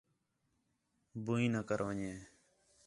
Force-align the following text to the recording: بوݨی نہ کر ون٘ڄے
بوݨی 1.23 1.47
نہ 1.53 1.61
کر 1.67 1.79
ون٘ڄے 1.85 2.13